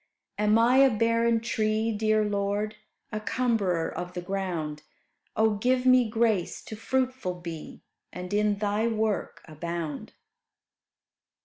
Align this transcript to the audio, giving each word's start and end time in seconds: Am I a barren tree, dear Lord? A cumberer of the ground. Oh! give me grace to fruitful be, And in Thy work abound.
Am 0.39 0.57
I 0.57 0.77
a 0.77 0.89
barren 0.89 1.41
tree, 1.41 1.91
dear 1.91 2.23
Lord? 2.25 2.75
A 3.11 3.19
cumberer 3.19 3.87
of 3.95 4.13
the 4.15 4.21
ground. 4.23 4.81
Oh! 5.35 5.51
give 5.57 5.85
me 5.85 6.09
grace 6.09 6.63
to 6.63 6.75
fruitful 6.75 7.35
be, 7.35 7.83
And 8.11 8.33
in 8.33 8.57
Thy 8.57 8.87
work 8.87 9.43
abound. 9.47 10.13